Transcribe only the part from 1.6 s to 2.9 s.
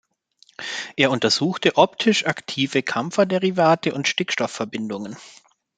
optisch aktive